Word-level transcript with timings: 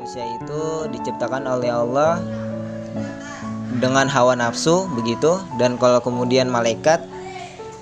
manusia 0.00 0.24
itu 0.32 0.88
diciptakan 0.96 1.44
oleh 1.44 1.68
Allah 1.68 2.24
dengan 3.84 4.08
hawa 4.08 4.32
nafsu 4.32 4.88
begitu 4.96 5.36
dan 5.60 5.76
kalau 5.76 6.00
kemudian 6.00 6.48
malaikat 6.48 7.04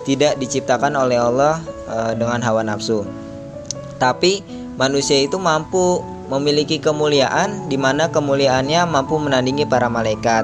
tidak 0.02 0.34
diciptakan 0.42 0.98
oleh 0.98 1.14
Allah 1.14 1.62
e, 1.86 2.18
dengan 2.18 2.42
hawa 2.42 2.66
nafsu. 2.66 3.06
Tapi 4.02 4.42
manusia 4.74 5.14
itu 5.22 5.38
mampu 5.38 6.02
memiliki 6.27 6.82
kemuliaan 6.82 7.70
di 7.70 7.78
mana 7.78 8.10
kemuliaannya 8.10 8.82
mampu 8.91 9.14
menandingi 9.22 9.62
para 9.70 9.86
malaikat. 9.86 10.42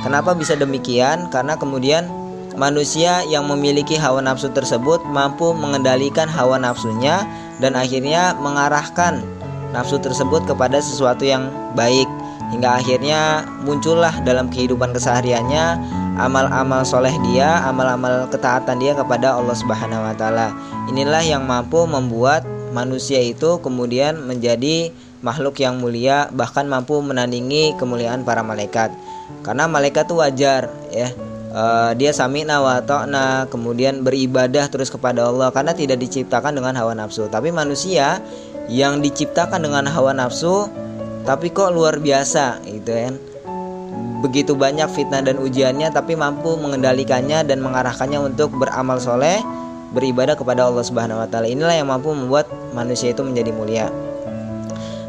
Kenapa 0.00 0.32
bisa 0.32 0.56
demikian? 0.56 1.28
Karena 1.28 1.60
kemudian 1.60 2.08
manusia 2.56 3.28
yang 3.28 3.44
memiliki 3.44 4.00
hawa 4.00 4.24
nafsu 4.24 4.48
tersebut 4.56 5.04
mampu 5.04 5.52
mengendalikan 5.52 6.32
hawa 6.32 6.56
nafsunya 6.56 7.28
dan 7.60 7.76
akhirnya 7.76 8.32
mengarahkan 8.40 9.20
nafsu 9.70 9.98
tersebut 10.02 10.44
kepada 10.46 10.78
sesuatu 10.82 11.22
yang 11.22 11.48
baik 11.78 12.06
hingga 12.50 12.82
akhirnya 12.82 13.46
muncullah 13.62 14.10
dalam 14.26 14.50
kehidupan 14.50 14.90
kesehariannya 14.90 15.78
amal-amal 16.18 16.82
soleh 16.84 17.14
dia, 17.30 17.64
amal-amal 17.64 18.28
ketaatan 18.28 18.76
dia 18.82 18.92
kepada 18.92 19.38
Allah 19.38 19.56
Subhanahu 19.56 20.04
wa 20.04 20.14
taala. 20.14 20.52
Inilah 20.90 21.22
yang 21.24 21.46
mampu 21.46 21.86
membuat 21.86 22.44
manusia 22.74 23.22
itu 23.22 23.58
kemudian 23.62 24.18
menjadi 24.26 24.92
makhluk 25.20 25.60
yang 25.60 25.80
mulia 25.80 26.28
bahkan 26.32 26.68
mampu 26.68 26.98
menandingi 27.00 27.78
kemuliaan 27.80 28.26
para 28.26 28.44
malaikat. 28.44 28.92
Karena 29.40 29.70
malaikat 29.70 30.10
itu 30.10 30.16
wajar 30.18 30.68
ya. 30.92 31.10
Uh, 31.50 31.90
dia 31.98 32.14
samina 32.14 32.62
wa 32.62 32.78
ta'na 32.78 33.50
kemudian 33.50 34.06
beribadah 34.06 34.70
terus 34.70 34.86
kepada 34.86 35.26
Allah 35.26 35.50
karena 35.50 35.74
tidak 35.74 35.98
diciptakan 35.98 36.54
dengan 36.54 36.78
hawa 36.78 36.94
nafsu. 36.94 37.26
Tapi 37.26 37.50
manusia 37.50 38.22
yang 38.68 39.00
diciptakan 39.00 39.64
dengan 39.64 39.88
hawa 39.88 40.12
nafsu 40.12 40.68
tapi 41.24 41.48
kok 41.54 41.72
luar 41.72 42.02
biasa 42.02 42.60
gitu 42.66 42.90
kan 42.92 43.14
begitu 44.20 44.52
banyak 44.52 44.88
fitnah 44.92 45.24
dan 45.24 45.40
ujiannya 45.40 45.88
tapi 45.94 46.12
mampu 46.12 46.52
mengendalikannya 46.60 47.40
dan 47.46 47.64
mengarahkannya 47.64 48.20
untuk 48.20 48.52
beramal 48.52 49.00
soleh 49.00 49.40
beribadah 49.90 50.38
kepada 50.38 50.70
Allah 50.70 50.84
Subhanahu 50.86 51.18
wa 51.18 51.28
taala. 51.28 51.50
Inilah 51.50 51.74
yang 51.82 51.90
mampu 51.90 52.14
membuat 52.14 52.46
manusia 52.72 53.10
itu 53.10 53.26
menjadi 53.26 53.50
mulia. 53.50 53.86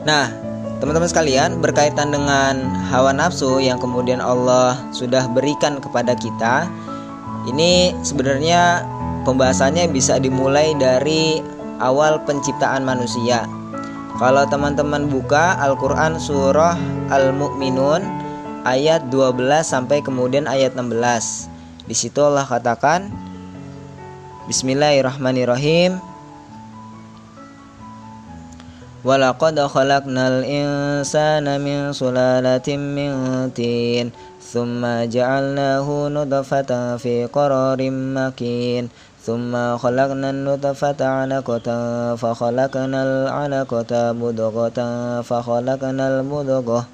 Nah, 0.02 0.34
teman-teman 0.82 1.06
sekalian, 1.06 1.62
berkaitan 1.62 2.10
dengan 2.10 2.66
hawa 2.90 3.14
nafsu 3.14 3.62
yang 3.62 3.78
kemudian 3.78 4.18
Allah 4.18 4.74
sudah 4.90 5.30
berikan 5.30 5.78
kepada 5.78 6.18
kita, 6.18 6.66
ini 7.46 7.94
sebenarnya 8.02 8.82
pembahasannya 9.22 9.86
bisa 9.94 10.18
dimulai 10.18 10.74
dari 10.74 11.46
awal 11.82 12.22
penciptaan 12.24 12.86
manusia. 12.86 13.50
Kalau 14.22 14.46
teman-teman 14.46 15.10
buka 15.10 15.58
Al-Qur'an 15.58 16.22
surah 16.22 16.78
Al-Mu'minun 17.10 18.06
ayat 18.62 19.10
12 19.10 19.66
sampai 19.66 20.06
kemudian 20.06 20.46
ayat 20.46 20.78
16. 20.78 21.50
Di 21.90 21.96
situ 21.98 22.22
Allah 22.22 22.46
katakan 22.46 23.10
Bismillahirrahmanirrahim. 24.46 25.98
Walaqad 29.02 29.58
khalaqnal 29.58 30.46
insana 30.46 31.58
min 31.58 31.90
sulalatin 31.90 32.94
min 32.94 33.14
tin 33.50 34.14
thumma 34.38 35.10
ja'alnahu 35.10 36.14
nutfatan 36.14 37.02
fi 37.02 37.26
qararin 37.26 38.14
makin 38.14 38.94
ثم 39.26 39.78
خلقنا 39.78 40.30
النطفة 40.30 41.06
علقة 41.06 41.68
فخلقنا 42.16 43.00
العلقة 43.04 44.12
مضغة 44.12 44.80
فخلقنا 45.22 46.06
المضغة 46.20 46.86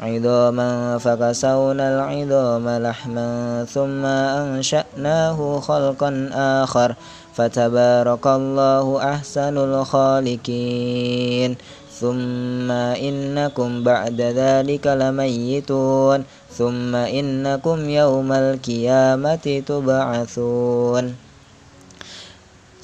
عظاما 0.00 0.98
فكسونا 0.98 1.84
العظام 1.94 2.68
لحما 2.68 3.64
ثم 3.64 4.04
أنشأناه 4.06 5.60
خلقا 5.60 6.30
آخر 6.64 6.94
فتبارك 7.34 8.26
الله 8.26 8.86
أحسن 9.12 9.58
الخالقين. 9.58 11.56
ثم 12.00 12.70
إنكم 13.08 13.84
بعد 13.84 14.20
ذلك 14.20 14.86
لميتون 14.86 16.24
ثم 16.52 16.94
إنكم 16.94 17.78
يوم 17.88 18.32
القيامة 18.32 19.62
تبعثون. 19.66 21.25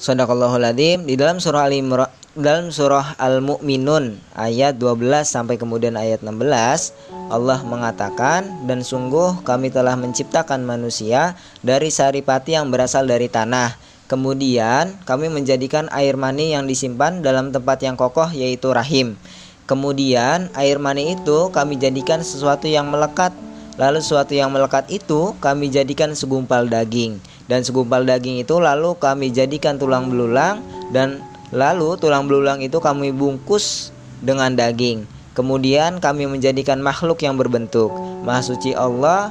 Sadaqallahul 0.03 0.67
adzim. 0.67 1.07
Di 1.07 1.15
dalam 1.15 1.39
surah 1.39 1.63
Al 1.63 1.79
dalam 2.35 2.75
surah 2.75 3.15
Al-Mu'minun 3.15 4.19
ayat 4.35 4.75
12 4.75 4.99
sampai 5.23 5.55
kemudian 5.55 5.95
ayat 5.95 6.19
16 6.19 6.43
Allah 7.31 7.59
mengatakan 7.63 8.67
dan 8.67 8.83
sungguh 8.83 9.47
kami 9.47 9.71
telah 9.71 9.95
menciptakan 9.95 10.65
manusia 10.67 11.39
dari 11.63 11.87
saripati 11.87 12.59
yang 12.59 12.67
berasal 12.67 13.07
dari 13.07 13.31
tanah. 13.31 13.79
Kemudian 14.11 14.91
kami 15.07 15.31
menjadikan 15.31 15.87
air 15.95 16.19
mani 16.19 16.51
yang 16.51 16.67
disimpan 16.67 17.23
dalam 17.23 17.55
tempat 17.55 17.79
yang 17.79 17.95
kokoh 17.95 18.27
yaitu 18.35 18.75
rahim. 18.75 19.15
Kemudian 19.63 20.51
air 20.59 20.83
mani 20.83 21.15
itu 21.15 21.47
kami 21.55 21.79
jadikan 21.79 22.19
sesuatu 22.19 22.67
yang 22.67 22.91
melekat. 22.91 23.31
Lalu 23.79 24.03
sesuatu 24.03 24.35
yang 24.35 24.51
melekat 24.51 24.83
itu 24.91 25.31
kami 25.39 25.71
jadikan 25.71 26.11
segumpal 26.11 26.67
daging 26.67 27.23
dan 27.53 27.61
segumpal 27.61 28.01
daging 28.01 28.41
itu 28.41 28.57
lalu 28.57 28.97
kami 28.97 29.29
jadikan 29.29 29.77
tulang 29.77 30.09
belulang 30.09 30.65
dan 30.89 31.21
lalu 31.53 31.93
tulang 32.01 32.25
belulang 32.25 32.65
itu 32.65 32.81
kami 32.81 33.13
bungkus 33.13 33.93
dengan 34.25 34.57
daging. 34.57 35.05
Kemudian 35.37 36.01
kami 36.01 36.25
menjadikan 36.25 36.81
makhluk 36.81 37.21
yang 37.21 37.37
berbentuk. 37.37 37.93
Maha 38.25 38.41
suci 38.41 38.73
Allah, 38.73 39.29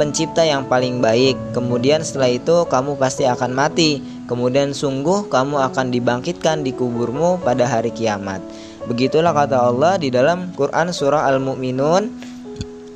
pencipta 0.00 0.40
yang 0.40 0.64
paling 0.72 1.04
baik. 1.04 1.36
Kemudian 1.52 2.00
setelah 2.00 2.32
itu 2.32 2.64
kamu 2.64 2.96
pasti 2.96 3.28
akan 3.28 3.52
mati. 3.52 4.00
Kemudian 4.24 4.72
sungguh 4.72 5.28
kamu 5.28 5.60
akan 5.68 5.92
dibangkitkan 5.92 6.64
di 6.64 6.72
kuburmu 6.72 7.44
pada 7.44 7.68
hari 7.68 7.92
kiamat. 7.92 8.40
Begitulah 8.88 9.36
kata 9.36 9.60
Allah 9.68 10.00
di 10.00 10.08
dalam 10.08 10.56
Quran 10.56 10.96
surah 10.96 11.28
Al-Mu'minun 11.28 12.08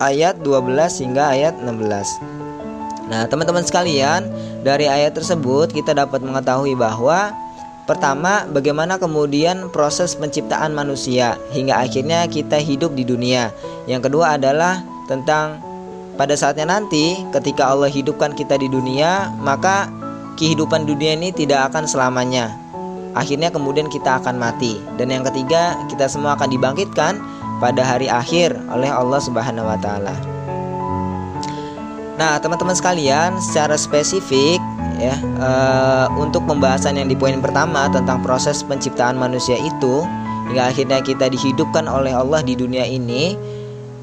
ayat 0.00 0.40
12 0.40 1.04
hingga 1.04 1.36
ayat 1.36 1.52
16. 1.60 2.43
Nah, 3.08 3.28
teman-teman 3.28 3.64
sekalian, 3.64 4.24
dari 4.64 4.88
ayat 4.88 5.12
tersebut 5.12 5.72
kita 5.76 5.92
dapat 5.92 6.24
mengetahui 6.24 6.72
bahwa 6.72 7.36
pertama, 7.84 8.48
bagaimana 8.48 8.96
kemudian 8.96 9.68
proses 9.68 10.16
penciptaan 10.16 10.72
manusia 10.72 11.36
hingga 11.52 11.84
akhirnya 11.84 12.24
kita 12.24 12.56
hidup 12.56 12.96
di 12.96 13.04
dunia. 13.04 13.52
Yang 13.84 14.08
kedua 14.08 14.40
adalah 14.40 14.80
tentang 15.04 15.60
pada 16.16 16.32
saatnya 16.32 16.80
nanti 16.80 17.20
ketika 17.34 17.68
Allah 17.68 17.92
hidupkan 17.92 18.32
kita 18.32 18.56
di 18.56 18.72
dunia, 18.72 19.28
maka 19.36 19.92
kehidupan 20.40 20.88
dunia 20.88 21.12
ini 21.12 21.28
tidak 21.34 21.68
akan 21.72 21.84
selamanya. 21.84 22.56
Akhirnya 23.14 23.52
kemudian 23.52 23.86
kita 23.86 24.18
akan 24.18 24.40
mati. 24.40 24.82
Dan 24.98 25.12
yang 25.12 25.22
ketiga, 25.22 25.78
kita 25.86 26.10
semua 26.10 26.34
akan 26.34 26.50
dibangkitkan 26.50 27.22
pada 27.62 27.82
hari 27.86 28.10
akhir 28.10 28.58
oleh 28.74 28.90
Allah 28.90 29.20
Subhanahu 29.22 29.70
wa 29.70 29.78
taala. 29.78 30.33
Nah, 32.14 32.38
teman-teman 32.38 32.78
sekalian, 32.78 33.42
secara 33.42 33.74
spesifik 33.74 34.62
ya 35.02 35.18
uh, 35.42 36.06
untuk 36.14 36.46
pembahasan 36.46 36.94
yang 36.94 37.10
di 37.10 37.18
poin 37.18 37.42
pertama 37.42 37.90
tentang 37.90 38.22
proses 38.22 38.62
penciptaan 38.62 39.18
manusia 39.18 39.58
itu 39.58 40.06
hingga 40.46 40.70
akhirnya 40.70 41.02
kita 41.02 41.26
dihidupkan 41.26 41.90
oleh 41.90 42.14
Allah 42.14 42.46
di 42.46 42.54
dunia 42.54 42.86
ini. 42.86 43.34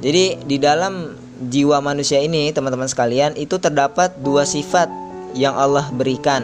Jadi 0.03 0.43
di 0.43 0.57
dalam 0.59 1.15
jiwa 1.47 1.79
manusia 1.79 2.19
ini, 2.19 2.51
teman-teman 2.51 2.89
sekalian, 2.89 3.37
itu 3.39 3.55
terdapat 3.61 4.11
dua 4.19 4.43
sifat 4.43 4.91
yang 5.37 5.55
Allah 5.55 5.87
berikan. 5.93 6.43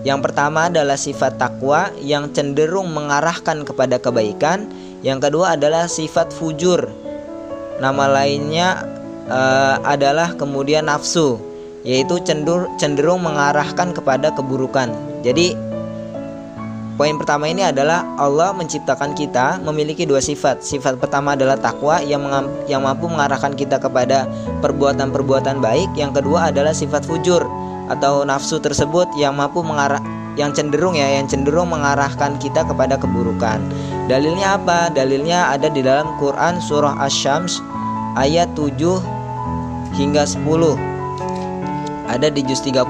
Yang 0.00 0.32
pertama 0.32 0.72
adalah 0.72 0.96
sifat 0.96 1.36
takwa 1.36 1.92
yang 2.00 2.32
cenderung 2.32 2.88
mengarahkan 2.88 3.68
kepada 3.68 4.00
kebaikan. 4.00 4.64
Yang 5.04 5.28
kedua 5.28 5.60
adalah 5.60 5.92
sifat 5.92 6.32
fujur. 6.32 6.88
Nama 7.84 8.04
lainnya 8.08 8.89
uh, 9.30 9.78
adalah 9.86 10.34
kemudian 10.34 10.90
nafsu 10.90 11.38
yaitu 11.80 12.20
cendur, 12.20 12.68
cenderung 12.76 13.24
mengarahkan 13.24 13.96
kepada 13.96 14.28
keburukan. 14.36 14.92
Jadi 15.24 15.56
poin 17.00 17.16
pertama 17.16 17.48
ini 17.48 17.64
adalah 17.64 18.04
Allah 18.20 18.52
menciptakan 18.52 19.16
kita 19.16 19.64
memiliki 19.64 20.04
dua 20.04 20.20
sifat. 20.20 20.60
Sifat 20.60 21.00
pertama 21.00 21.32
adalah 21.32 21.56
takwa 21.56 22.04
yang 22.04 22.20
yang 22.68 22.84
mampu 22.84 23.08
mengarahkan 23.08 23.56
kita 23.56 23.80
kepada 23.80 24.28
perbuatan-perbuatan 24.60 25.64
baik. 25.64 25.96
Yang 25.96 26.20
kedua 26.20 26.52
adalah 26.52 26.76
sifat 26.76 27.08
fujur 27.08 27.40
atau 27.88 28.28
nafsu 28.28 28.60
tersebut 28.60 29.08
yang 29.16 29.32
mampu 29.34 29.64
mengarah 29.64 30.04
yang 30.38 30.54
cenderung 30.54 30.94
ya 30.94 31.18
yang 31.18 31.26
cenderung 31.26 31.72
mengarahkan 31.72 32.36
kita 32.38 32.62
kepada 32.68 33.00
keburukan. 33.00 33.58
Dalilnya 34.06 34.60
apa? 34.60 34.92
Dalilnya 34.92 35.50
ada 35.50 35.72
di 35.72 35.80
dalam 35.80 36.12
Quran 36.20 36.60
surah 36.62 37.00
Asy-Syams 37.02 37.58
ayat 38.14 38.52
7 38.54 39.19
hingga 39.94 40.26
10 40.26 40.44
ada 42.10 42.26
di 42.26 42.42
juz 42.42 42.62
30 42.62 42.82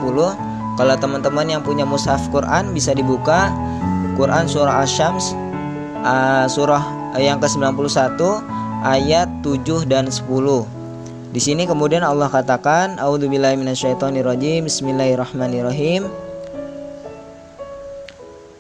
kalau 0.81 0.95
teman-teman 0.97 1.45
yang 1.45 1.61
punya 1.61 1.85
mushaf 1.85 2.25
Quran 2.33 2.73
bisa 2.73 2.97
dibuka 2.97 3.53
Quran 4.17 4.49
surah 4.49 4.85
Asy-Syams 4.85 5.37
uh, 6.05 6.47
surah 6.49 7.15
eh, 7.17 7.29
yang 7.29 7.39
ke-91 7.41 8.21
ayat 8.85 9.29
7 9.45 9.85
dan 9.85 10.09
10. 10.09 10.25
Di 11.31 11.39
sini 11.39 11.63
kemudian 11.63 12.03
Allah 12.03 12.27
katakan, 12.27 12.99
"A'udzubillahi 12.99 13.55
minasyaitonirrajim. 13.61 14.67
Bismillahirrahmanirrahim." 14.67 16.30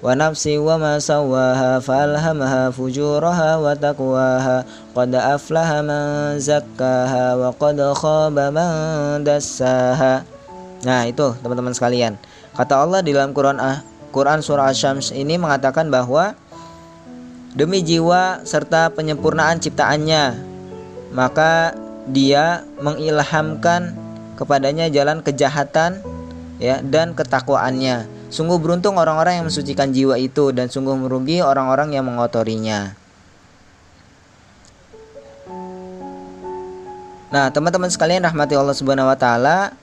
Sawwaha 0.00 1.76
falhamaha 1.85 2.73
fujuraha 2.73 3.61
wa 3.61 3.76
taqwaha 3.76 4.64
qad 4.97 5.12
aflaha 5.12 5.85
man 5.85 6.41
zakkaha 6.41 7.37
wa 7.37 7.52
qad 7.52 7.76
khaba 7.93 8.49
man 8.49 9.20
dassaha. 9.20 10.25
Nah, 10.88 11.05
itu 11.05 11.37
teman-teman 11.44 11.76
sekalian. 11.76 12.17
Kata 12.56 12.81
Allah 12.81 13.05
di 13.05 13.12
dalam 13.12 13.37
Quran 13.37 13.61
ah, 13.61 13.85
Quran 14.08 14.41
surah 14.41 14.73
Asy-Syams 14.73 15.12
ini 15.12 15.37
mengatakan 15.37 15.93
bahwa 15.93 16.32
demi 17.53 17.85
jiwa 17.85 18.41
serta 18.49 18.88
penyempurnaan 18.96 19.61
ciptaannya 19.61 20.49
maka 21.12 21.76
dia 22.08 22.64
mengilhamkan 22.81 23.93
kepadanya 24.41 24.88
jalan 24.88 25.20
kejahatan 25.20 26.00
ya 26.56 26.81
dan 26.81 27.12
ketakwaannya. 27.12 28.19
Sungguh 28.31 28.62
beruntung 28.62 28.94
orang-orang 28.94 29.43
yang 29.43 29.47
mensucikan 29.50 29.91
jiwa 29.91 30.15
itu 30.15 30.55
dan 30.55 30.71
sungguh 30.71 30.94
merugi 30.94 31.43
orang-orang 31.43 31.99
yang 31.99 32.06
mengotorinya. 32.06 32.94
Nah, 37.31 37.50
teman-teman 37.50 37.91
sekalian 37.91 38.23
rahmati 38.23 38.55
Allah 38.55 38.75
Subhanahu 38.75 39.11
wa 39.11 39.19
taala, 39.19 39.75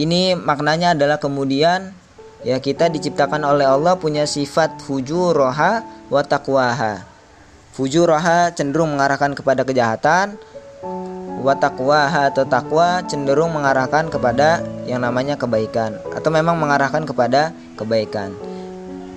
ini 0.00 0.32
maknanya 0.32 0.96
adalah 0.96 1.20
kemudian 1.20 1.92
ya 2.40 2.56
kita 2.56 2.88
diciptakan 2.88 3.44
oleh 3.44 3.68
Allah 3.68 4.00
punya 4.00 4.24
sifat 4.24 4.80
fujuraha 4.80 5.84
wa 6.08 6.22
taqwaha. 6.24 7.04
Fujuraha 7.76 8.52
cenderung 8.56 8.96
mengarahkan 8.96 9.36
kepada 9.36 9.64
kejahatan, 9.64 10.40
wa 11.40 11.56
atau 11.56 12.44
takwa 12.44 13.00
cenderung 13.08 13.56
mengarahkan 13.56 14.12
kepada 14.12 14.60
yang 14.84 15.00
namanya 15.00 15.40
kebaikan 15.40 15.96
atau 16.12 16.28
memang 16.28 16.60
mengarahkan 16.60 17.08
kepada 17.08 17.56
kebaikan. 17.80 18.36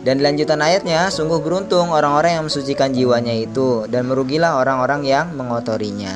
Dan 0.04 0.20
lanjutan 0.20 0.60
ayatnya, 0.60 1.08
sungguh 1.08 1.40
beruntung 1.40 1.96
orang-orang 1.96 2.36
yang 2.36 2.44
mensucikan 2.44 2.92
jiwanya 2.92 3.32
itu 3.32 3.88
dan 3.88 4.04
merugilah 4.04 4.60
orang-orang 4.60 5.08
yang 5.08 5.32
mengotorinya. 5.32 6.12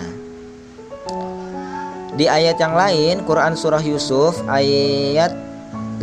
Di 2.19 2.27
ayat 2.27 2.59
yang 2.59 2.75
lain, 2.75 3.23
Quran 3.23 3.55
Surah 3.55 3.79
Yusuf 3.79 4.43
ayat 4.51 5.31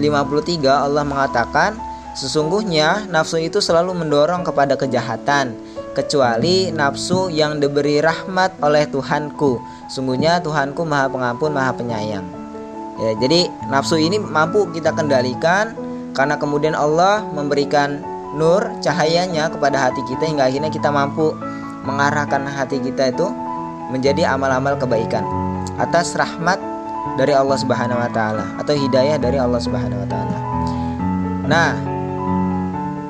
53 0.01 0.65
Allah 0.65 1.05
mengatakan, 1.05 1.77
Sesungguhnya 2.15 3.11
nafsu 3.11 3.43
itu 3.43 3.59
selalu 3.59 3.91
mendorong 3.91 4.47
kepada 4.47 4.79
kejahatan, 4.79 5.51
kecuali 5.94 6.75
nafsu 6.75 7.31
yang 7.31 7.62
diberi 7.62 8.02
rahmat 8.02 8.58
oleh 8.61 8.85
Tuhanku. 8.91 9.62
Sungguhnya 9.87 10.43
Tuhanku 10.43 10.82
Maha 10.82 11.06
Pengampun, 11.08 11.55
Maha 11.55 11.73
Penyayang. 11.73 12.26
Ya, 12.99 13.11
jadi 13.19 13.50
nafsu 13.70 13.99
ini 13.99 14.19
mampu 14.19 14.70
kita 14.70 14.94
kendalikan 14.94 15.75
karena 16.14 16.38
kemudian 16.38 16.75
Allah 16.79 17.26
memberikan 17.35 18.02
nur 18.35 18.67
cahayanya 18.82 19.50
kepada 19.50 19.91
hati 19.91 20.02
kita 20.06 20.26
hingga 20.26 20.46
akhirnya 20.46 20.70
kita 20.70 20.91
mampu 20.91 21.35
mengarahkan 21.87 22.46
hati 22.46 22.82
kita 22.82 23.14
itu 23.14 23.26
menjadi 23.91 24.35
amal-amal 24.35 24.79
kebaikan 24.79 25.23
atas 25.79 26.14
rahmat 26.14 26.58
dari 27.14 27.35
Allah 27.35 27.58
Subhanahu 27.58 27.99
wa 27.99 28.11
taala 28.11 28.44
atau 28.58 28.75
hidayah 28.75 29.19
dari 29.19 29.38
Allah 29.38 29.61
Subhanahu 29.62 30.02
wa 30.02 30.08
taala. 30.08 30.38
Nah, 31.44 31.70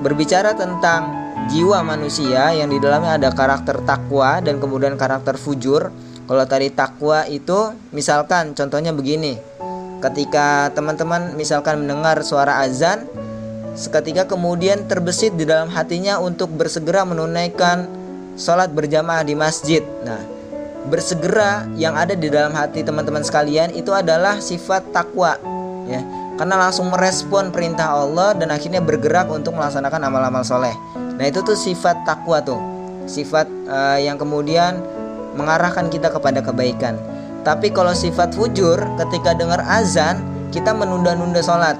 berbicara 0.05 0.53
tentang 0.53 1.24
jiwa 1.49 1.85
manusia 1.85 2.53
yang 2.57 2.73
di 2.73 2.81
dalamnya 2.81 3.21
ada 3.21 3.31
karakter 3.35 3.85
takwa 3.85 4.41
dan 4.41 4.63
kemudian 4.63 4.97
karakter 4.97 5.37
fujur. 5.37 5.93
Kalau 6.25 6.45
tadi 6.49 6.73
takwa 6.73 7.29
itu 7.29 7.77
misalkan 7.93 8.57
contohnya 8.57 8.97
begini. 8.97 9.37
Ketika 10.01 10.73
teman-teman 10.73 11.37
misalkan 11.37 11.85
mendengar 11.85 12.25
suara 12.25 12.65
azan, 12.65 13.05
seketika 13.77 14.25
kemudian 14.25 14.89
terbesit 14.89 15.37
di 15.37 15.45
dalam 15.45 15.69
hatinya 15.69 16.21
untuk 16.21 16.49
bersegera 16.53 17.05
menunaikan 17.05 17.89
sholat 18.41 18.73
berjamaah 18.73 19.25
di 19.25 19.37
masjid. 19.37 19.85
Nah, 20.05 20.21
bersegera 20.89 21.69
yang 21.77 21.97
ada 21.97 22.13
di 22.17 22.29
dalam 22.29 22.53
hati 22.53 22.85
teman-teman 22.85 23.25
sekalian 23.25 23.73
itu 23.73 23.93
adalah 23.93 24.41
sifat 24.41 24.93
takwa 24.93 25.37
ya 25.89 26.24
karena 26.35 26.59
langsung 26.59 26.91
merespon 26.91 27.55
perintah 27.55 27.95
Allah 27.95 28.35
dan 28.35 28.51
akhirnya 28.51 28.83
bergerak 28.83 29.31
untuk 29.31 29.55
melaksanakan 29.55 30.11
amal-amal 30.11 30.43
soleh. 30.43 30.75
Nah 30.95 31.25
itu 31.31 31.39
tuh 31.47 31.55
sifat 31.55 32.03
takwa 32.03 32.43
tuh. 32.43 32.59
Sifat 33.07 33.47
uh, 33.71 33.99
yang 34.01 34.19
kemudian 34.19 34.83
mengarahkan 35.39 35.87
kita 35.87 36.11
kepada 36.11 36.43
kebaikan. 36.43 36.99
Tapi 37.47 37.71
kalau 37.71 37.95
sifat 37.95 38.35
fujur 38.35 38.81
ketika 38.99 39.37
dengar 39.37 39.63
azan 39.69 40.27
kita 40.51 40.75
menunda-nunda 40.75 41.39
sholat. 41.39 41.79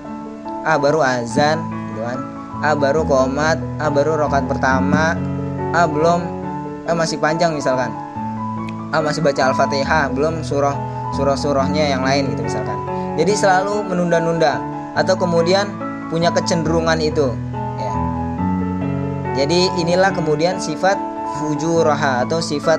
Ah 0.63 0.79
baru 0.79 1.03
azan 1.03 1.59
gitu 1.91 2.01
kan. 2.07 2.19
Ah 2.63 2.79
baru 2.79 3.03
komat 3.03 3.59
ah 3.83 3.91
baru 3.91 4.15
rokat 4.23 4.47
pertama. 4.47 5.19
Ah 5.75 5.91
belum 5.91 6.23
ah 6.87 6.95
masih 6.95 7.19
panjang 7.19 7.59
misalkan. 7.59 7.91
Ah 8.95 9.03
masih 9.03 9.19
baca 9.19 9.51
al-fatihah 9.51 10.15
belum 10.15 10.47
surah 10.47 10.79
surah-surahnya 11.19 11.91
yang 11.91 12.07
lain 12.07 12.31
gitu 12.31 12.47
misalkan 12.47 12.94
jadi 13.15 13.33
selalu 13.35 13.87
menunda-nunda 13.87 14.59
atau 14.95 15.15
kemudian 15.19 15.71
punya 16.11 16.31
kecenderungan 16.31 16.99
itu 17.01 17.35
ya 17.81 17.95
jadi 19.35 19.61
inilah 19.83 20.15
kemudian 20.15 20.63
sifat 20.63 20.99
fujuraha 21.39 22.23
atau 22.27 22.39
sifat 22.39 22.79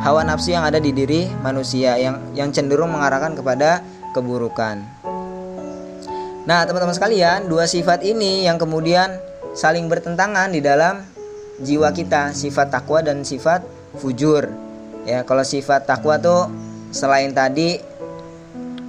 hawa 0.00 0.24
nafsu 0.24 0.56
yang 0.56 0.64
ada 0.64 0.80
di 0.80 0.92
diri 0.96 1.28
manusia 1.44 2.00
yang 2.00 2.16
yang 2.32 2.48
cenderung 2.48 2.88
mengarahkan 2.88 3.36
kepada 3.36 3.84
keburukan. 4.16 4.80
Nah, 6.48 6.64
teman-teman 6.64 6.96
sekalian, 6.96 7.52
dua 7.52 7.68
sifat 7.68 8.00
ini 8.00 8.48
yang 8.48 8.56
kemudian 8.56 9.12
saling 9.52 9.92
bertentangan 9.92 10.48
di 10.48 10.64
dalam 10.64 11.04
jiwa 11.60 11.92
kita, 11.92 12.32
sifat 12.32 12.72
takwa 12.72 13.04
dan 13.04 13.20
sifat 13.22 13.60
fujur 14.00 14.48
ya 15.08 15.24
kalau 15.24 15.42
sifat 15.42 15.88
takwa 15.88 16.20
tuh 16.20 16.50
selain 16.94 17.32
tadi 17.32 17.80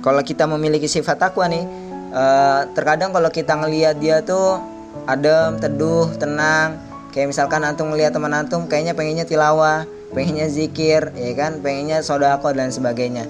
kalau 0.01 0.21
kita 0.25 0.49
memiliki 0.49 0.89
sifat 0.89 1.21
takwa 1.21 1.45
nih 1.47 1.63
eh, 2.11 2.61
terkadang 2.73 3.13
kalau 3.13 3.29
kita 3.29 3.53
ngelihat 3.57 4.01
dia 4.01 4.25
tuh 4.25 4.61
adem 5.05 5.57
teduh 5.61 6.09
tenang. 6.17 6.77
Kayak 7.11 7.35
misalkan 7.35 7.61
antum 7.67 7.91
ngelihat 7.91 8.15
teman 8.15 8.31
antum 8.31 8.71
kayaknya 8.71 8.95
pengennya 8.95 9.27
tilawah 9.27 9.83
pengennya 10.11 10.47
zikir 10.51 11.11
ya 11.15 11.31
kan? 11.35 11.59
Pengennya 11.63 12.03
sodako 12.03 12.51
dan 12.51 12.69
sebagainya. 12.69 13.27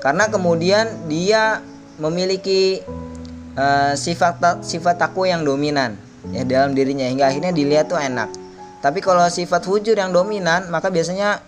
Karena 0.00 0.28
kemudian 0.32 0.88
dia 1.08 1.60
memiliki 2.00 2.80
uh, 3.56 3.92
sifat 3.92 4.64
sifat 4.64 4.96
takwa 4.96 5.28
yang 5.28 5.44
dominan 5.44 5.96
ya 6.32 6.44
dalam 6.44 6.72
dirinya. 6.72 7.08
Hingga 7.08 7.28
akhirnya 7.28 7.52
dilihat 7.52 7.92
tuh 7.92 8.00
enak. 8.00 8.32
Tapi 8.80 9.04
kalau 9.04 9.28
sifat 9.28 9.60
hujur 9.68 9.96
yang 9.96 10.12
dominan 10.12 10.72
maka 10.72 10.88
biasanya 10.88 11.40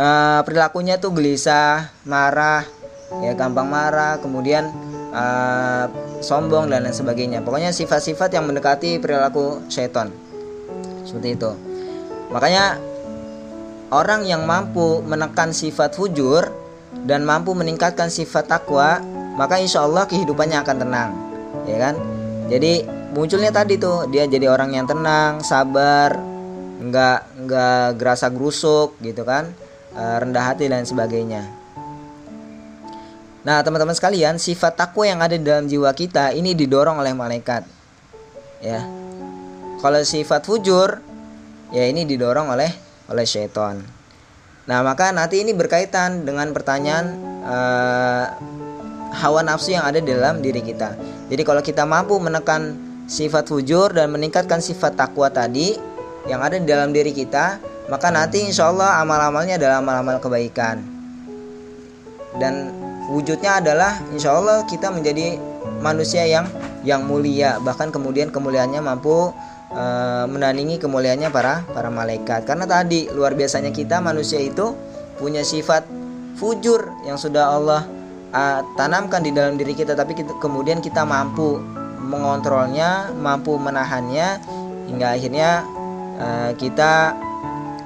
uh, 0.00 0.40
perilakunya 0.44 0.96
tuh 0.96 1.12
gelisah, 1.12 1.92
marah, 2.08 2.64
ya 3.22 3.32
gampang 3.36 3.68
marah, 3.68 4.18
kemudian 4.18 4.72
uh, 5.12 5.86
sombong 6.24 6.70
dan 6.70 6.86
lain 6.86 6.96
sebagainya. 6.96 7.44
Pokoknya 7.44 7.70
sifat-sifat 7.70 8.34
yang 8.34 8.48
mendekati 8.48 8.98
perilaku 8.98 9.62
setan. 9.70 10.10
Seperti 11.04 11.36
itu. 11.36 11.50
Makanya 12.32 12.80
orang 13.92 14.26
yang 14.26 14.48
mampu 14.48 15.04
menekan 15.04 15.52
sifat 15.54 15.94
fujur 15.94 16.48
dan 17.04 17.22
mampu 17.22 17.52
meningkatkan 17.52 18.08
sifat 18.08 18.48
takwa, 18.48 18.98
maka 19.38 19.60
insya 19.60 19.84
Allah 19.84 20.08
kehidupannya 20.08 20.58
akan 20.62 20.76
tenang, 20.80 21.10
ya 21.68 21.76
kan? 21.78 21.94
Jadi 22.48 22.86
munculnya 23.12 23.52
tadi 23.54 23.78
tuh 23.78 24.08
dia 24.08 24.26
jadi 24.26 24.50
orang 24.50 24.74
yang 24.74 24.86
tenang, 24.88 25.42
sabar, 25.44 26.16
nggak 26.80 27.44
nggak 27.44 27.86
gerasa 27.98 28.30
gerusuk 28.30 28.98
gitu 29.02 29.22
kan 29.22 29.52
Eh, 29.94 30.16
rendah 30.18 30.42
hati 30.42 30.66
dan 30.66 30.82
sebagainya. 30.82 31.46
Nah, 33.44 33.60
teman-teman 33.60 33.92
sekalian, 33.92 34.40
sifat 34.40 34.72
takwa 34.72 35.04
yang 35.04 35.20
ada 35.20 35.36
di 35.36 35.44
dalam 35.44 35.68
jiwa 35.68 35.92
kita 35.92 36.32
ini 36.32 36.56
didorong 36.56 36.96
oleh 36.96 37.12
malaikat. 37.12 37.68
Ya. 38.64 38.80
Kalau 39.84 40.00
sifat 40.00 40.48
fujur, 40.48 41.04
ya 41.68 41.84
ini 41.84 42.08
didorong 42.08 42.48
oleh 42.48 42.72
oleh 43.12 43.24
syaitan. 43.28 43.84
Nah, 44.64 44.80
maka 44.80 45.12
nanti 45.12 45.44
ini 45.44 45.52
berkaitan 45.52 46.24
dengan 46.24 46.56
pertanyaan 46.56 47.20
uh, 47.44 48.26
hawa 49.12 49.44
nafsu 49.44 49.76
yang 49.76 49.84
ada 49.84 50.00
di 50.00 50.08
dalam 50.08 50.40
diri 50.40 50.64
kita. 50.64 50.96
Jadi 51.28 51.42
kalau 51.44 51.60
kita 51.60 51.84
mampu 51.84 52.16
menekan 52.16 52.80
sifat 53.04 53.44
fujur 53.44 53.92
dan 53.92 54.08
meningkatkan 54.08 54.64
sifat 54.64 54.96
takwa 54.96 55.28
tadi 55.28 55.76
yang 56.24 56.40
ada 56.40 56.56
di 56.56 56.64
dalam 56.64 56.96
diri 56.96 57.12
kita, 57.12 57.60
maka 57.92 58.08
nanti 58.08 58.40
insya 58.40 58.72
Allah 58.72 59.04
amal-amalnya 59.04 59.60
adalah 59.60 59.84
amal-amal 59.84 60.16
kebaikan 60.16 60.80
dan 62.40 62.72
wujudnya 63.10 63.60
adalah 63.60 64.00
insya 64.12 64.36
Allah 64.36 64.64
kita 64.64 64.88
menjadi 64.88 65.36
manusia 65.80 66.24
yang 66.24 66.48
yang 66.84 67.04
mulia 67.04 67.60
bahkan 67.64 67.88
kemudian 67.88 68.28
kemuliaannya 68.28 68.80
mampu 68.84 69.32
uh, 69.72 70.24
menandingi 70.28 70.80
kemuliaannya 70.80 71.28
para 71.28 71.64
para 71.72 71.88
malaikat. 71.90 72.46
Karena 72.48 72.64
tadi 72.64 73.10
luar 73.10 73.34
biasanya 73.36 73.72
kita 73.74 74.00
manusia 74.00 74.40
itu 74.40 74.72
punya 75.18 75.42
sifat 75.42 75.84
fujur 76.38 76.90
yang 77.06 77.16
sudah 77.16 77.54
Allah 77.54 77.82
uh, 78.34 78.60
tanamkan 78.74 79.22
di 79.22 79.30
dalam 79.30 79.54
diri 79.54 79.72
kita 79.72 79.94
tapi 79.94 80.16
kita, 80.18 80.36
kemudian 80.42 80.82
kita 80.82 81.06
mampu 81.06 81.62
mengontrolnya, 82.04 83.14
mampu 83.16 83.56
menahannya 83.56 84.42
hingga 84.92 85.16
akhirnya 85.16 85.50
uh, 86.20 86.50
kita 86.56 87.16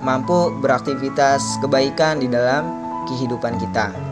mampu 0.02 0.54
beraktivitas 0.62 1.42
kebaikan 1.62 2.22
di 2.22 2.26
dalam 2.30 2.66
kehidupan 3.06 3.58
kita. 3.58 4.07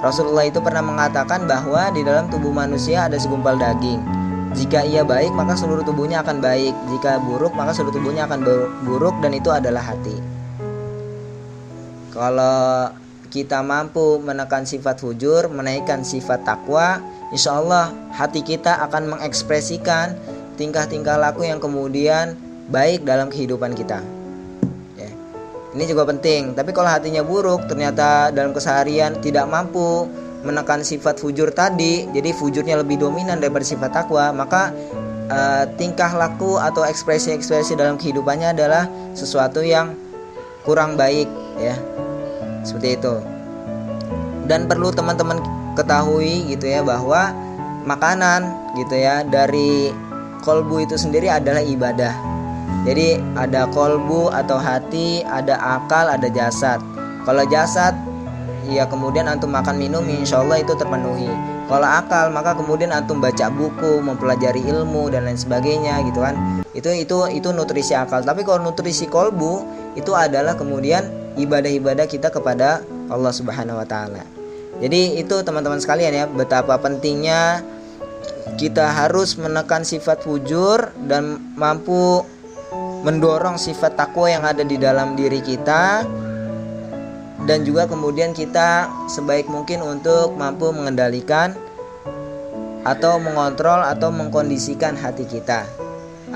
Rasulullah 0.00 0.48
itu 0.48 0.64
pernah 0.64 0.80
mengatakan 0.80 1.44
bahwa 1.44 1.92
di 1.92 2.00
dalam 2.00 2.32
tubuh 2.32 2.48
manusia 2.48 3.04
ada 3.04 3.20
segumpal 3.20 3.60
daging. 3.60 4.00
Jika 4.56 4.82
ia 4.82 5.04
baik, 5.04 5.30
maka 5.36 5.54
seluruh 5.54 5.84
tubuhnya 5.84 6.24
akan 6.24 6.40
baik. 6.40 6.72
Jika 6.88 7.20
buruk, 7.20 7.52
maka 7.52 7.76
seluruh 7.76 7.94
tubuhnya 7.94 8.24
akan 8.24 8.40
buruk 8.82 9.14
dan 9.20 9.36
itu 9.36 9.52
adalah 9.52 9.84
hati. 9.84 10.16
Kalau 12.10 12.90
kita 13.30 13.62
mampu 13.62 14.18
menekan 14.18 14.66
sifat 14.66 14.98
hujur, 15.04 15.52
menaikkan 15.52 16.02
sifat 16.02 16.42
takwa, 16.42 16.98
insya 17.30 17.60
Allah 17.60 17.94
hati 18.10 18.42
kita 18.42 18.80
akan 18.90 19.14
mengekspresikan 19.14 20.18
tingkah-tingkah 20.58 21.20
laku 21.20 21.46
yang 21.46 21.62
kemudian 21.62 22.34
baik 22.72 23.06
dalam 23.06 23.30
kehidupan 23.30 23.76
kita. 23.78 24.02
Ini 25.70 25.84
juga 25.86 26.02
penting. 26.02 26.58
Tapi 26.58 26.74
kalau 26.74 26.90
hatinya 26.90 27.22
buruk, 27.22 27.70
ternyata 27.70 28.34
dalam 28.34 28.50
keseharian 28.50 29.22
tidak 29.22 29.46
mampu 29.46 30.10
menekan 30.42 30.82
sifat 30.82 31.20
fujur 31.20 31.52
tadi, 31.54 32.08
jadi 32.10 32.32
fujurnya 32.34 32.80
lebih 32.80 32.98
dominan 32.98 33.38
daripada 33.38 33.62
sifat 33.62 33.92
takwa, 33.92 34.32
maka 34.32 34.72
uh, 35.30 35.64
tingkah 35.78 36.10
laku 36.16 36.58
atau 36.58 36.82
ekspresi-ekspresi 36.82 37.76
dalam 37.76 38.00
kehidupannya 38.00 38.56
adalah 38.56 38.88
sesuatu 39.14 39.60
yang 39.62 39.94
kurang 40.66 40.98
baik, 40.98 41.28
ya. 41.60 41.76
Seperti 42.66 42.98
itu. 42.98 43.14
Dan 44.50 44.66
perlu 44.66 44.90
teman-teman 44.90 45.38
ketahui 45.78 46.50
gitu 46.50 46.66
ya 46.66 46.82
bahwa 46.82 47.30
makanan 47.86 48.74
gitu 48.74 48.98
ya 48.98 49.22
dari 49.22 49.94
kolbu 50.42 50.82
itu 50.84 50.98
sendiri 50.98 51.30
adalah 51.30 51.62
ibadah 51.62 52.29
jadi 52.80 53.20
ada 53.36 53.68
kolbu 53.68 54.32
atau 54.32 54.56
hati, 54.56 55.20
ada 55.28 55.60
akal, 55.60 56.08
ada 56.08 56.26
jasad. 56.32 56.80
Kalau 57.28 57.44
jasad, 57.52 57.92
ya 58.72 58.88
kemudian 58.88 59.28
antum 59.28 59.52
makan 59.52 59.76
minum, 59.76 60.00
insya 60.08 60.40
Allah 60.40 60.64
itu 60.64 60.72
terpenuhi. 60.72 61.28
Kalau 61.68 61.86
akal, 61.86 62.32
maka 62.32 62.56
kemudian 62.56 62.90
antum 62.90 63.20
baca 63.20 63.52
buku, 63.52 64.00
mempelajari 64.00 64.64
ilmu 64.64 65.12
dan 65.12 65.28
lain 65.28 65.36
sebagainya, 65.36 66.02
gitu 66.08 66.24
kan? 66.24 66.64
Itu 66.72 66.90
itu 66.90 67.28
itu 67.30 67.48
nutrisi 67.52 67.92
akal. 67.92 68.24
Tapi 68.24 68.42
kalau 68.48 68.64
nutrisi 68.64 69.06
kolbu 69.06 69.62
itu 69.94 70.16
adalah 70.16 70.56
kemudian 70.56 71.04
ibadah-ibadah 71.36 72.08
kita 72.08 72.32
kepada 72.32 72.80
Allah 73.12 73.30
Subhanahu 73.30 73.76
Wa 73.76 73.86
Taala. 73.86 74.24
Jadi 74.80 75.20
itu 75.20 75.36
teman-teman 75.44 75.78
sekalian 75.78 76.16
ya, 76.16 76.24
betapa 76.24 76.80
pentingnya 76.80 77.60
kita 78.56 78.88
harus 78.88 79.36
menekan 79.36 79.84
sifat 79.84 80.24
fujur 80.24 80.90
dan 81.06 81.38
mampu 81.54 82.24
mendorong 83.00 83.56
sifat 83.56 83.96
takwa 83.96 84.28
yang 84.28 84.44
ada 84.44 84.60
di 84.60 84.76
dalam 84.76 85.16
diri 85.16 85.40
kita 85.40 86.04
dan 87.48 87.64
juga 87.64 87.88
kemudian 87.88 88.36
kita 88.36 88.92
sebaik 89.08 89.48
mungkin 89.48 89.80
untuk 89.80 90.36
mampu 90.36 90.68
mengendalikan 90.70 91.56
atau 92.84 93.16
mengontrol 93.20 93.80
atau 93.84 94.12
mengkondisikan 94.12 94.96
hati 94.96 95.24
kita 95.24 95.64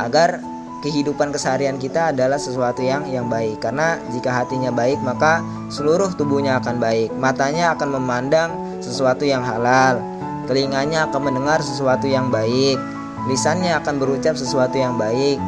agar 0.01 0.41
kehidupan 0.85 1.33
keseharian 1.33 1.81
kita 1.81 2.13
adalah 2.13 2.37
sesuatu 2.37 2.85
yang 2.85 3.09
yang 3.09 3.33
baik. 3.33 3.61
Karena 3.65 3.97
jika 4.13 4.45
hatinya 4.45 4.69
baik 4.69 5.01
maka 5.01 5.41
seluruh 5.73 6.13
tubuhnya 6.13 6.61
akan 6.61 6.77
baik. 6.77 7.09
Matanya 7.17 7.73
akan 7.73 7.97
memandang 7.97 8.53
sesuatu 8.85 9.25
yang 9.25 9.41
halal. 9.41 10.01
Telinganya 10.45 11.09
akan 11.09 11.33
mendengar 11.33 11.65
sesuatu 11.65 12.05
yang 12.05 12.29
baik. 12.29 12.77
Lisannya 13.25 13.73
akan 13.81 13.97
berucap 13.97 14.37
sesuatu 14.37 14.77
yang 14.77 15.01
baik 15.01 15.41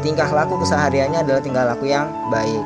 tingkah 0.00 0.28
laku 0.32 0.56
kesehariannya 0.60 1.24
adalah 1.24 1.40
tingkah 1.40 1.64
laku 1.68 1.88
yang 1.88 2.08
baik 2.32 2.64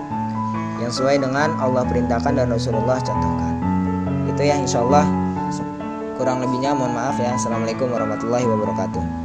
yang 0.82 0.90
sesuai 0.90 1.22
dengan 1.22 1.54
Allah 1.62 1.86
perintahkan 1.86 2.34
dan 2.34 2.50
Rasulullah 2.50 2.98
contohkan. 3.00 3.54
Itu 4.28 4.42
ya 4.42 4.58
insya 4.58 4.82
Allah. 4.82 5.06
Kurang 6.14 6.42
lebihnya 6.42 6.74
mohon 6.74 6.94
maaf 6.94 7.18
ya. 7.18 7.34
Assalamualaikum 7.34 7.90
warahmatullahi 7.90 8.46
wabarakatuh 8.46 9.23